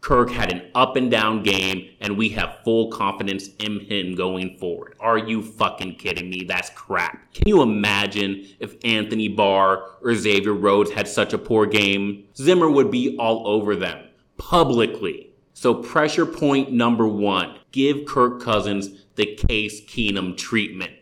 Kirk 0.06 0.30
had 0.30 0.52
an 0.52 0.62
up 0.72 0.94
and 0.94 1.10
down 1.10 1.42
game, 1.42 1.90
and 2.00 2.16
we 2.16 2.28
have 2.28 2.60
full 2.62 2.92
confidence 2.92 3.48
in 3.58 3.80
him 3.80 4.14
going 4.14 4.56
forward. 4.56 4.94
Are 5.00 5.18
you 5.18 5.42
fucking 5.42 5.96
kidding 5.96 6.30
me? 6.30 6.44
That's 6.46 6.70
crap. 6.70 7.34
Can 7.34 7.48
you 7.48 7.60
imagine 7.60 8.46
if 8.60 8.76
Anthony 8.84 9.26
Barr 9.26 9.82
or 10.00 10.14
Xavier 10.14 10.52
Rhodes 10.52 10.92
had 10.92 11.08
such 11.08 11.32
a 11.32 11.38
poor 11.38 11.66
game? 11.66 12.22
Zimmer 12.36 12.70
would 12.70 12.88
be 12.88 13.16
all 13.18 13.48
over 13.48 13.74
them 13.74 14.06
publicly. 14.36 15.30
So, 15.54 15.74
pressure 15.74 16.24
point 16.24 16.70
number 16.70 17.08
one 17.08 17.58
give 17.72 18.06
Kirk 18.06 18.40
Cousins 18.40 19.06
the 19.16 19.34
Case 19.34 19.84
Keenum 19.86 20.36
treatment 20.36 20.92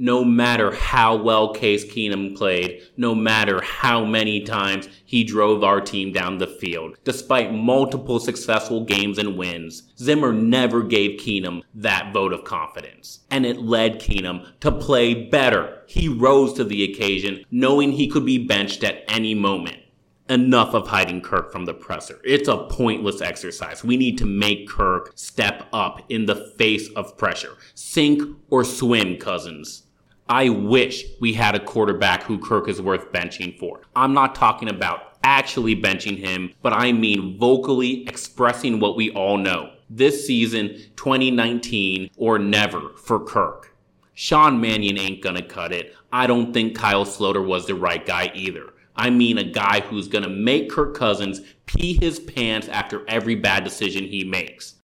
no 0.00 0.24
matter 0.24 0.72
how 0.72 1.14
well 1.14 1.52
Case 1.52 1.84
Keenum 1.84 2.34
played, 2.34 2.80
no 2.96 3.14
matter 3.14 3.60
how 3.60 4.02
many 4.02 4.40
times 4.40 4.88
he 5.04 5.22
drove 5.22 5.62
our 5.62 5.78
team 5.78 6.10
down 6.10 6.38
the 6.38 6.46
field. 6.46 6.96
Despite 7.04 7.52
multiple 7.52 8.18
successful 8.18 8.82
games 8.82 9.18
and 9.18 9.36
wins, 9.36 9.92
Zimmer 9.98 10.32
never 10.32 10.82
gave 10.82 11.20
Keenum 11.20 11.62
that 11.74 12.14
vote 12.14 12.32
of 12.32 12.44
confidence. 12.44 13.20
And 13.30 13.44
it 13.44 13.60
led 13.60 14.00
Keenum 14.00 14.58
to 14.60 14.72
play 14.72 15.12
better. 15.12 15.82
He 15.86 16.08
rose 16.08 16.54
to 16.54 16.64
the 16.64 16.82
occasion, 16.82 17.44
knowing 17.50 17.92
he 17.92 18.08
could 18.08 18.24
be 18.24 18.38
benched 18.38 18.82
at 18.82 19.04
any 19.06 19.34
moment 19.34 19.76
enough 20.30 20.72
of 20.74 20.86
hiding 20.86 21.20
Kirk 21.20 21.52
from 21.52 21.66
the 21.66 21.74
presser. 21.74 22.20
It's 22.24 22.48
a 22.48 22.56
pointless 22.56 23.20
exercise. 23.20 23.84
We 23.84 23.96
need 23.96 24.16
to 24.18 24.26
make 24.26 24.68
Kirk 24.68 25.12
step 25.16 25.66
up 25.72 26.00
in 26.08 26.24
the 26.24 26.52
face 26.56 26.88
of 26.94 27.18
pressure. 27.18 27.56
Sink 27.74 28.22
or 28.48 28.64
swim, 28.64 29.18
cousins. 29.18 29.88
I 30.30 30.48
wish 30.48 31.06
we 31.20 31.32
had 31.32 31.56
a 31.56 31.64
quarterback 31.64 32.22
who 32.22 32.38
Kirk 32.38 32.68
is 32.68 32.80
worth 32.80 33.10
benching 33.10 33.58
for. 33.58 33.80
I'm 33.96 34.14
not 34.14 34.36
talking 34.36 34.68
about 34.68 35.18
actually 35.24 35.74
benching 35.74 36.18
him, 36.18 36.54
but 36.62 36.72
I 36.72 36.92
mean 36.92 37.36
vocally 37.36 38.06
expressing 38.06 38.78
what 38.78 38.94
we 38.94 39.10
all 39.10 39.38
know. 39.38 39.72
This 39.90 40.24
season, 40.24 40.68
2019 40.94 42.10
or 42.16 42.38
never 42.38 42.90
for 42.90 43.18
Kirk. 43.18 43.74
Sean 44.14 44.60
Mannion 44.60 44.98
ain't 44.98 45.20
gonna 45.20 45.42
cut 45.42 45.72
it. 45.72 45.96
I 46.12 46.28
don't 46.28 46.52
think 46.52 46.76
Kyle 46.78 47.04
Sloter 47.04 47.44
was 47.44 47.66
the 47.66 47.74
right 47.74 48.06
guy 48.06 48.30
either. 48.32 48.72
I 48.94 49.10
mean 49.10 49.36
a 49.36 49.42
guy 49.42 49.80
who's 49.80 50.06
gonna 50.06 50.28
make 50.28 50.70
Kirk 50.70 50.94
Cousins 50.94 51.40
pee 51.66 51.94
his 51.94 52.20
pants 52.20 52.68
after 52.68 53.04
every 53.08 53.34
bad 53.34 53.64
decision 53.64 54.04
he 54.04 54.22
makes. 54.22 54.76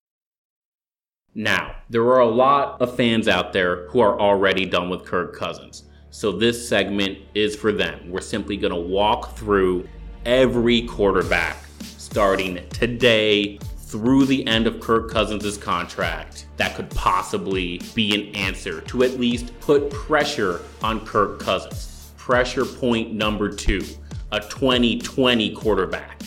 Now, 1.38 1.76
there 1.90 2.06
are 2.06 2.22
a 2.22 2.30
lot 2.30 2.82
of 2.82 2.96
fans 2.96 3.28
out 3.28 3.52
there 3.52 3.90
who 3.90 4.00
are 4.00 4.18
already 4.18 4.66
done 4.66 4.90
with 4.90 5.04
Kirk 5.04 5.36
Cousins. 5.36 5.84
So 6.10 6.32
this 6.32 6.66
segment 6.66 7.18
is 7.34 7.58
for 7.58 7.74
them. 7.74 8.10
We're 8.10 8.22
simply 8.22 8.56
going 8.56 8.74
to 8.74 8.80
walk 8.80 9.36
through 9.36 9.86
every 10.26 10.84
quarterback 10.84 11.58
starting 11.82 12.66
today 12.70 13.58
through 13.58 14.28
the 14.28 14.48
end 14.48 14.66
of 14.66 14.80
Kirk 14.80 15.12
Cousins' 15.12 15.58
contract 15.58 16.48
that 16.56 16.74
could 16.74 16.90
possibly 16.92 17.82
be 17.94 18.16
an 18.16 18.34
answer 18.34 18.80
to 18.80 19.04
at 19.04 19.20
least 19.20 19.52
put 19.60 19.92
pressure 19.92 20.62
on 20.82 21.06
Kirk 21.06 21.42
Cousins. 21.42 22.14
Pressure 22.16 22.64
point 22.64 23.14
number 23.14 23.50
two 23.50 23.84
a 24.32 24.40
2020 24.40 25.54
quarterback. 25.54 26.22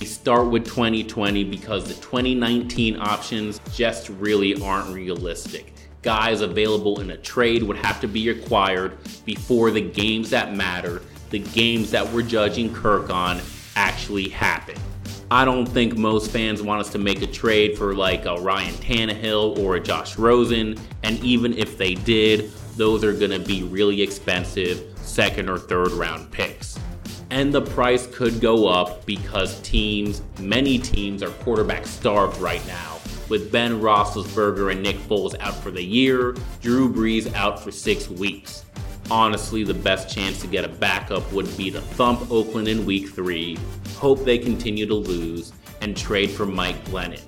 We 0.00 0.06
start 0.06 0.46
with 0.46 0.64
2020 0.64 1.44
because 1.44 1.84
the 1.84 1.92
2019 1.92 2.96
options 2.98 3.60
just 3.74 4.08
really 4.08 4.58
aren't 4.62 4.94
realistic. 4.94 5.74
Guys 6.00 6.40
available 6.40 7.00
in 7.00 7.10
a 7.10 7.18
trade 7.18 7.62
would 7.62 7.76
have 7.76 8.00
to 8.00 8.08
be 8.08 8.30
acquired 8.30 8.96
before 9.26 9.70
the 9.70 9.82
games 9.82 10.30
that 10.30 10.56
matter, 10.56 11.02
the 11.28 11.40
games 11.40 11.90
that 11.90 12.10
we're 12.14 12.22
judging 12.22 12.72
Kirk 12.72 13.10
on, 13.10 13.42
actually 13.76 14.30
happen. 14.30 14.76
I 15.30 15.44
don't 15.44 15.66
think 15.66 15.98
most 15.98 16.30
fans 16.30 16.62
want 16.62 16.80
us 16.80 16.90
to 16.92 16.98
make 16.98 17.20
a 17.20 17.26
trade 17.26 17.76
for 17.76 17.94
like 17.94 18.24
a 18.24 18.36
Ryan 18.36 18.74
Tannehill 18.76 19.58
or 19.58 19.76
a 19.76 19.80
Josh 19.80 20.16
Rosen, 20.16 20.78
and 21.02 21.22
even 21.22 21.52
if 21.58 21.76
they 21.76 21.94
did, 21.94 22.50
those 22.74 23.04
are 23.04 23.12
going 23.12 23.32
to 23.32 23.38
be 23.38 23.64
really 23.64 24.00
expensive 24.00 24.82
second 24.96 25.50
or 25.50 25.58
third 25.58 25.92
round 25.92 26.30
picks 26.30 26.59
and 27.30 27.52
the 27.52 27.62
price 27.62 28.06
could 28.06 28.40
go 28.40 28.66
up 28.66 29.06
because 29.06 29.60
teams, 29.62 30.22
many 30.40 30.78
teams, 30.78 31.22
are 31.22 31.30
quarterback 31.30 31.86
starved 31.86 32.38
right 32.40 32.64
now. 32.66 32.98
With 33.28 33.52
Ben 33.52 33.80
Roethlisberger 33.80 34.72
and 34.72 34.82
Nick 34.82 34.96
Foles 34.96 35.38
out 35.38 35.54
for 35.54 35.70
the 35.70 35.82
year, 35.82 36.34
Drew 36.60 36.92
Brees 36.92 37.32
out 37.34 37.62
for 37.62 37.70
six 37.70 38.08
weeks. 38.08 38.64
Honestly, 39.10 39.62
the 39.62 39.74
best 39.74 40.12
chance 40.12 40.40
to 40.40 40.46
get 40.48 40.64
a 40.64 40.68
backup 40.68 41.32
would 41.32 41.56
be 41.56 41.70
to 41.70 41.80
thump 41.80 42.30
Oakland 42.30 42.68
in 42.68 42.84
week 42.84 43.10
three, 43.10 43.56
hope 43.96 44.24
they 44.24 44.38
continue 44.38 44.86
to 44.86 44.94
lose, 44.94 45.52
and 45.80 45.96
trade 45.96 46.30
for 46.30 46.46
Mike 46.46 46.84
Glennon. 46.86 47.22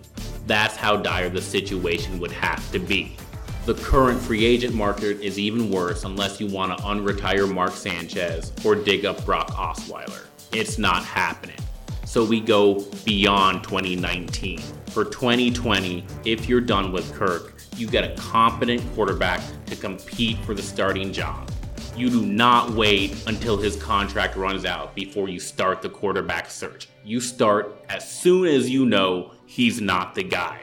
That's 0.46 0.76
how 0.76 0.96
dire 0.96 1.28
the 1.28 1.40
situation 1.40 2.18
would 2.18 2.32
have 2.32 2.70
to 2.72 2.78
be. 2.78 3.16
The 3.64 3.74
current 3.74 4.20
free 4.20 4.44
agent 4.44 4.74
market 4.74 5.20
is 5.20 5.38
even 5.38 5.70
worse 5.70 6.02
unless 6.02 6.40
you 6.40 6.48
want 6.48 6.76
to 6.76 6.82
unretire 6.82 7.48
Mark 7.48 7.70
Sanchez 7.70 8.52
or 8.64 8.74
dig 8.74 9.04
up 9.04 9.24
Brock 9.24 9.52
Osweiler. 9.52 10.24
It's 10.50 10.78
not 10.78 11.04
happening. 11.04 11.58
So 12.04 12.24
we 12.24 12.40
go 12.40 12.84
beyond 13.04 13.62
2019. 13.62 14.58
For 14.88 15.04
2020, 15.04 16.04
if 16.24 16.48
you're 16.48 16.60
done 16.60 16.90
with 16.90 17.14
Kirk, 17.14 17.54
you 17.76 17.86
get 17.86 18.02
a 18.02 18.20
competent 18.20 18.82
quarterback 18.96 19.40
to 19.66 19.76
compete 19.76 20.38
for 20.38 20.54
the 20.54 20.62
starting 20.62 21.12
job. 21.12 21.48
You 21.96 22.10
do 22.10 22.26
not 22.26 22.72
wait 22.72 23.28
until 23.28 23.56
his 23.56 23.76
contract 23.76 24.34
runs 24.34 24.64
out 24.64 24.92
before 24.96 25.28
you 25.28 25.38
start 25.38 25.82
the 25.82 25.88
quarterback 25.88 26.50
search. 26.50 26.88
You 27.04 27.20
start 27.20 27.84
as 27.88 28.10
soon 28.10 28.48
as 28.48 28.68
you 28.68 28.86
know 28.86 29.34
he's 29.46 29.80
not 29.80 30.16
the 30.16 30.24
guy. 30.24 30.62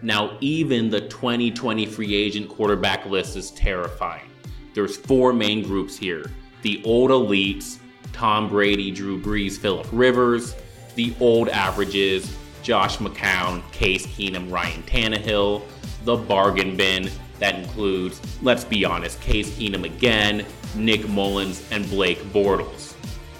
Now, 0.00 0.36
even 0.40 0.90
the 0.90 1.00
2020 1.00 1.86
free 1.86 2.14
agent 2.14 2.48
quarterback 2.48 3.06
list 3.06 3.36
is 3.36 3.50
terrifying. 3.50 4.30
There's 4.74 4.96
four 4.96 5.32
main 5.32 5.62
groups 5.62 5.96
here 5.96 6.30
the 6.62 6.82
old 6.84 7.10
elites, 7.10 7.78
Tom 8.12 8.48
Brady, 8.48 8.90
Drew 8.90 9.20
Brees, 9.20 9.56
Philip 9.56 9.86
Rivers, 9.92 10.54
the 10.96 11.14
old 11.20 11.48
averages, 11.48 12.36
Josh 12.62 12.98
McCown, 12.98 13.62
Case 13.70 14.06
Keenum, 14.06 14.50
Ryan 14.50 14.82
Tannehill, 14.82 15.62
the 16.04 16.16
bargain 16.16 16.76
bin 16.76 17.10
that 17.38 17.54
includes, 17.54 18.20
let's 18.42 18.64
be 18.64 18.84
honest, 18.84 19.20
Case 19.20 19.50
Keenum 19.56 19.84
again, 19.84 20.44
Nick 20.74 21.08
Mullens, 21.08 21.66
and 21.70 21.88
Blake 21.88 22.18
Bortles. 22.32 22.94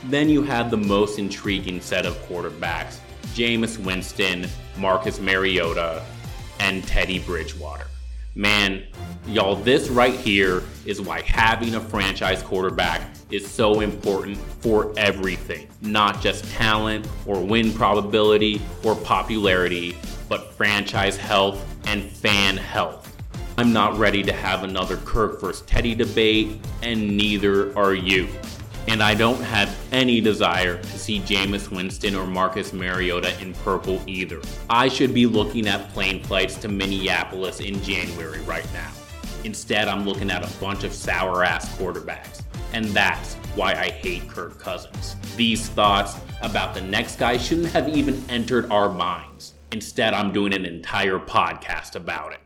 Then 0.04 0.28
you 0.28 0.42
have 0.44 0.70
the 0.70 0.76
most 0.76 1.18
intriguing 1.18 1.80
set 1.80 2.06
of 2.06 2.14
quarterbacks 2.28 2.98
Jameis 3.34 3.78
Winston, 3.78 4.48
Marcus 4.78 5.20
Mariota, 5.20 6.04
and 6.60 6.86
Teddy 6.86 7.18
Bridgewater. 7.18 7.86
Man, 8.34 8.84
y'all, 9.26 9.56
this 9.56 9.88
right 9.88 10.14
here 10.14 10.62
is 10.86 11.00
why 11.00 11.22
having 11.22 11.74
a 11.74 11.80
franchise 11.80 12.42
quarterback 12.42 13.02
is 13.30 13.48
so 13.50 13.80
important 13.80 14.36
for 14.60 14.92
everything. 14.96 15.68
Not 15.80 16.20
just 16.20 16.44
talent 16.52 17.08
or 17.26 17.40
win 17.42 17.72
probability 17.72 18.60
or 18.84 18.94
popularity, 18.94 19.96
but 20.28 20.52
franchise 20.54 21.16
health 21.16 21.64
and 21.86 22.04
fan 22.04 22.56
health. 22.56 23.04
I'm 23.56 23.72
not 23.72 23.98
ready 23.98 24.22
to 24.22 24.32
have 24.32 24.62
another 24.62 24.98
Kirk 24.98 25.40
vs. 25.40 25.62
Teddy 25.66 25.96
debate, 25.96 26.60
and 26.82 27.16
neither 27.16 27.76
are 27.76 27.94
you. 27.94 28.28
And 28.88 29.02
I 29.02 29.14
don't 29.14 29.42
have 29.42 29.76
any 29.92 30.18
desire 30.18 30.80
to 30.80 30.98
see 30.98 31.20
Jameis 31.20 31.70
Winston 31.70 32.14
or 32.14 32.26
Marcus 32.26 32.72
Mariota 32.72 33.38
in 33.38 33.52
purple 33.52 34.00
either. 34.06 34.40
I 34.70 34.88
should 34.88 35.12
be 35.12 35.26
looking 35.26 35.68
at 35.68 35.90
plane 35.90 36.24
flights 36.24 36.56
to 36.56 36.68
Minneapolis 36.68 37.60
in 37.60 37.82
January 37.82 38.40
right 38.40 38.66
now. 38.72 38.90
Instead, 39.44 39.88
I'm 39.88 40.06
looking 40.06 40.30
at 40.30 40.42
a 40.42 40.58
bunch 40.58 40.84
of 40.84 40.94
sour 40.94 41.44
ass 41.44 41.68
quarterbacks. 41.76 42.42
And 42.72 42.86
that's 42.86 43.34
why 43.54 43.74
I 43.74 43.90
hate 43.90 44.26
Kirk 44.26 44.58
Cousins. 44.58 45.16
These 45.36 45.68
thoughts 45.68 46.16
about 46.40 46.74
the 46.74 46.80
next 46.80 47.16
guy 47.16 47.36
shouldn't 47.36 47.68
have 47.68 47.90
even 47.90 48.24
entered 48.30 48.72
our 48.72 48.88
minds. 48.88 49.52
Instead, 49.70 50.14
I'm 50.14 50.32
doing 50.32 50.54
an 50.54 50.64
entire 50.64 51.18
podcast 51.18 51.94
about 51.94 52.32
it 52.32 52.40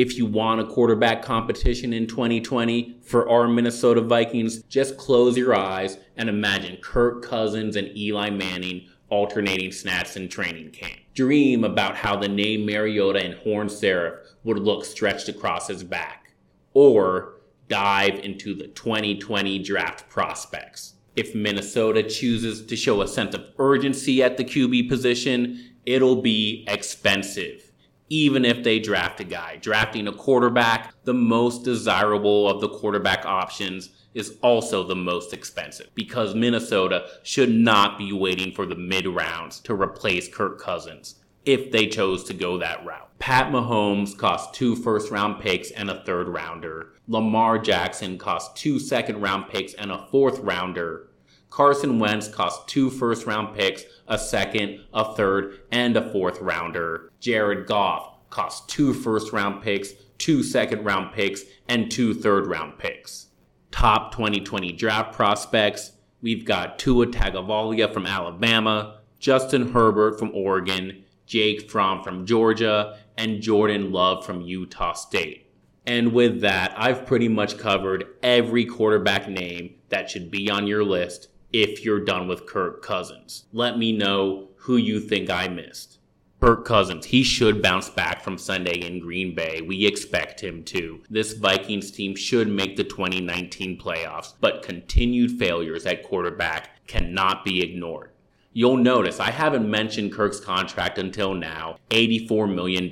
if 0.00 0.16
you 0.16 0.24
want 0.24 0.60
a 0.60 0.64
quarterback 0.64 1.22
competition 1.22 1.92
in 1.92 2.06
2020 2.06 2.98
for 3.02 3.28
our 3.28 3.48
Minnesota 3.48 4.00
Vikings, 4.00 4.62
just 4.62 4.96
close 4.96 5.36
your 5.36 5.56
eyes 5.56 5.98
and 6.16 6.28
imagine 6.28 6.76
Kirk 6.80 7.24
Cousins 7.24 7.74
and 7.74 7.88
Eli 7.96 8.30
Manning 8.30 8.86
alternating 9.08 9.72
snaps 9.72 10.14
in 10.14 10.28
training 10.28 10.70
camp. 10.70 11.00
Dream 11.14 11.64
about 11.64 11.96
how 11.96 12.14
the 12.14 12.28
name 12.28 12.64
Mariota 12.64 13.24
and 13.24 13.34
Horn 13.34 13.68
Seraph 13.68 14.20
would 14.44 14.60
look 14.60 14.84
stretched 14.84 15.28
across 15.28 15.66
his 15.66 15.82
back. 15.82 16.32
Or 16.74 17.40
dive 17.66 18.20
into 18.20 18.54
the 18.54 18.68
2020 18.68 19.58
draft 19.64 20.08
prospects. 20.08 20.94
If 21.16 21.34
Minnesota 21.34 22.04
chooses 22.04 22.64
to 22.66 22.76
show 22.76 23.02
a 23.02 23.08
sense 23.08 23.34
of 23.34 23.48
urgency 23.58 24.22
at 24.22 24.36
the 24.36 24.44
QB 24.44 24.88
position, 24.88 25.74
it'll 25.84 26.22
be 26.22 26.64
expensive 26.68 27.67
even 28.08 28.44
if 28.44 28.62
they 28.62 28.78
draft 28.78 29.20
a 29.20 29.24
guy. 29.24 29.56
Drafting 29.56 30.08
a 30.08 30.12
quarterback, 30.12 30.92
the 31.04 31.14
most 31.14 31.64
desirable 31.64 32.48
of 32.48 32.60
the 32.60 32.68
quarterback 32.68 33.24
options, 33.24 33.90
is 34.14 34.36
also 34.42 34.82
the 34.82 34.96
most 34.96 35.32
expensive 35.32 35.88
because 35.94 36.34
Minnesota 36.34 37.06
should 37.22 37.50
not 37.50 37.98
be 37.98 38.12
waiting 38.12 38.52
for 38.52 38.66
the 38.66 38.74
mid 38.74 39.06
rounds 39.06 39.60
to 39.60 39.74
replace 39.74 40.28
Kirk 40.28 40.58
Cousins 40.58 41.16
if 41.44 41.70
they 41.70 41.86
chose 41.86 42.24
to 42.24 42.34
go 42.34 42.58
that 42.58 42.84
route. 42.84 43.08
Pat 43.18 43.52
Mahomes 43.52 44.16
cost 44.16 44.54
two 44.54 44.76
first 44.76 45.10
round 45.10 45.40
picks 45.40 45.70
and 45.70 45.90
a 45.90 46.02
third 46.04 46.28
rounder. 46.28 46.92
Lamar 47.06 47.58
Jackson 47.58 48.18
cost 48.18 48.56
two 48.56 48.78
second 48.78 49.20
round 49.20 49.48
picks 49.48 49.74
and 49.74 49.90
a 49.90 50.06
fourth 50.10 50.38
rounder. 50.40 51.07
Carson 51.50 51.98
Wentz 51.98 52.28
cost 52.28 52.68
two 52.68 52.90
first 52.90 53.26
round 53.26 53.56
picks 53.56 53.84
a 54.06 54.18
second, 54.18 54.80
a 54.94 55.14
third, 55.14 55.60
and 55.70 55.96
a 55.96 56.12
fourth 56.12 56.40
rounder. 56.40 57.10
Jared 57.20 57.66
Goff 57.66 58.30
cost 58.30 58.68
two 58.68 58.94
first 58.94 59.32
round 59.32 59.62
picks, 59.62 59.92
two 60.18 60.42
second 60.42 60.84
round 60.84 61.12
picks, 61.12 61.42
and 61.68 61.90
two 61.90 62.14
third 62.14 62.46
round 62.46 62.78
picks. 62.78 63.26
Top 63.70 64.12
2020 64.12 64.72
draft 64.72 65.14
prospects 65.14 65.92
we've 66.20 66.44
got 66.44 66.78
Tua 66.78 67.06
Tagovailoa 67.06 67.92
from 67.92 68.06
Alabama, 68.06 69.00
Justin 69.18 69.72
Herbert 69.72 70.18
from 70.18 70.34
Oregon, 70.34 71.04
Jake 71.26 71.70
Fromm 71.70 72.02
from 72.02 72.24
Georgia, 72.24 72.98
and 73.16 73.42
Jordan 73.42 73.92
Love 73.92 74.24
from 74.24 74.40
Utah 74.40 74.94
State. 74.94 75.50
And 75.86 76.12
with 76.12 76.40
that, 76.42 76.74
I've 76.76 77.06
pretty 77.06 77.28
much 77.28 77.58
covered 77.58 78.04
every 78.22 78.64
quarterback 78.64 79.28
name 79.28 79.74
that 79.88 80.10
should 80.10 80.30
be 80.30 80.50
on 80.50 80.66
your 80.66 80.84
list 80.84 81.28
if 81.52 81.84
you're 81.84 82.04
done 82.04 82.28
with 82.28 82.46
Kirk 82.46 82.82
Cousins. 82.82 83.44
Let 83.52 83.78
me 83.78 83.92
know 83.92 84.48
who 84.56 84.76
you 84.76 85.00
think 85.00 85.30
I 85.30 85.48
missed. 85.48 85.98
Kirk 86.40 86.64
Cousins, 86.64 87.06
he 87.06 87.24
should 87.24 87.62
bounce 87.62 87.88
back 87.90 88.22
from 88.22 88.38
Sunday 88.38 88.86
in 88.86 89.00
Green 89.00 89.34
Bay. 89.34 89.60
We 89.60 89.86
expect 89.86 90.40
him 90.40 90.62
to. 90.64 91.02
This 91.10 91.32
Vikings 91.32 91.90
team 91.90 92.14
should 92.14 92.48
make 92.48 92.76
the 92.76 92.84
2019 92.84 93.76
playoffs, 93.76 94.34
but 94.40 94.62
continued 94.62 95.32
failures 95.32 95.84
at 95.84 96.04
quarterback 96.04 96.86
cannot 96.86 97.44
be 97.44 97.60
ignored. 97.60 98.12
You'll 98.52 98.76
notice 98.76 99.18
I 99.18 99.30
haven't 99.30 99.68
mentioned 99.68 100.12
Kirk's 100.12 100.38
contract 100.38 100.98
until 100.98 101.34
now. 101.34 101.78
$84 101.90 102.54
million, 102.54 102.88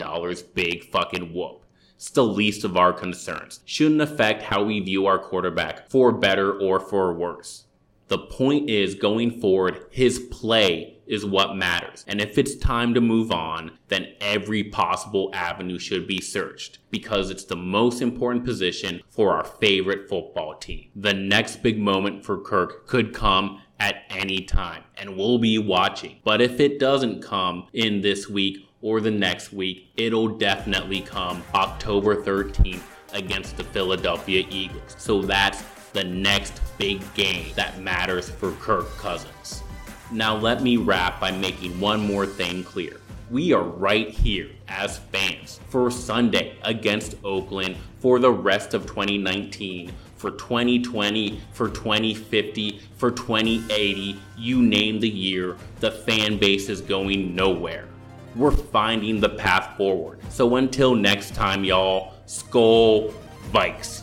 big 0.54 0.90
fucking 0.90 1.32
whoop. 1.32 1.64
It's 1.94 2.10
the 2.10 2.24
least 2.24 2.64
of 2.64 2.76
our 2.76 2.92
concerns. 2.92 3.60
Shouldn't 3.64 4.00
affect 4.00 4.42
how 4.42 4.64
we 4.64 4.80
view 4.80 5.06
our 5.06 5.18
quarterback, 5.18 5.88
for 5.88 6.10
better 6.10 6.52
or 6.52 6.80
for 6.80 7.14
worse. 7.14 7.65
The 8.08 8.18
point 8.18 8.70
is, 8.70 8.94
going 8.94 9.40
forward, 9.40 9.86
his 9.90 10.18
play 10.18 10.96
is 11.06 11.24
what 11.24 11.56
matters. 11.56 12.04
And 12.08 12.20
if 12.20 12.38
it's 12.38 12.56
time 12.56 12.94
to 12.94 13.00
move 13.00 13.30
on, 13.30 13.72
then 13.88 14.08
every 14.20 14.64
possible 14.64 15.30
avenue 15.32 15.78
should 15.78 16.06
be 16.06 16.20
searched 16.20 16.78
because 16.90 17.30
it's 17.30 17.44
the 17.44 17.56
most 17.56 18.02
important 18.02 18.44
position 18.44 19.02
for 19.08 19.32
our 19.34 19.44
favorite 19.44 20.08
football 20.08 20.56
team. 20.56 20.90
The 20.96 21.14
next 21.14 21.62
big 21.62 21.78
moment 21.78 22.24
for 22.24 22.38
Kirk 22.38 22.86
could 22.86 23.14
come 23.14 23.62
at 23.78 24.04
any 24.10 24.40
time 24.40 24.82
and 24.96 25.16
we'll 25.16 25.38
be 25.38 25.58
watching. 25.58 26.16
But 26.24 26.40
if 26.40 26.60
it 26.60 26.78
doesn't 26.78 27.22
come 27.22 27.68
in 27.72 28.00
this 28.00 28.28
week 28.28 28.68
or 28.82 29.00
the 29.00 29.10
next 29.10 29.52
week, 29.52 29.90
it'll 29.96 30.36
definitely 30.38 31.00
come 31.00 31.42
October 31.54 32.22
13th 32.22 32.82
against 33.12 33.56
the 33.56 33.64
Philadelphia 33.64 34.46
Eagles. 34.50 34.96
So 34.98 35.22
that's 35.22 35.62
the 35.96 36.04
next 36.04 36.60
big 36.76 37.02
game 37.14 37.50
that 37.56 37.80
matters 37.80 38.28
for 38.28 38.52
Kirk 38.52 38.86
Cousins. 38.98 39.62
Now, 40.12 40.36
let 40.36 40.62
me 40.62 40.76
wrap 40.76 41.18
by 41.18 41.30
making 41.30 41.80
one 41.80 42.06
more 42.06 42.26
thing 42.26 42.64
clear. 42.64 43.00
We 43.30 43.54
are 43.54 43.62
right 43.62 44.10
here 44.10 44.50
as 44.68 44.98
fans 44.98 45.58
for 45.70 45.90
Sunday 45.90 46.58
against 46.62 47.16
Oakland 47.24 47.76
for 47.98 48.18
the 48.18 48.30
rest 48.30 48.74
of 48.74 48.82
2019, 48.82 49.90
for 50.16 50.32
2020, 50.32 51.40
for 51.52 51.70
2050, 51.70 52.82
for 52.98 53.10
2080. 53.10 54.20
You 54.36 54.62
name 54.62 55.00
the 55.00 55.08
year, 55.08 55.56
the 55.80 55.90
fan 55.90 56.38
base 56.38 56.68
is 56.68 56.82
going 56.82 57.34
nowhere. 57.34 57.88
We're 58.36 58.50
finding 58.50 59.18
the 59.18 59.30
path 59.30 59.78
forward. 59.78 60.20
So 60.28 60.56
until 60.56 60.94
next 60.94 61.34
time, 61.34 61.64
y'all, 61.64 62.12
Skol 62.26 63.14
Vikes. 63.50 64.02